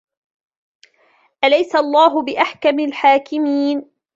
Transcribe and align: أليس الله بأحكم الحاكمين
أليس 1.43 1.75
الله 1.75 2.21
بأحكم 2.23 2.79
الحاكمين 2.79 3.91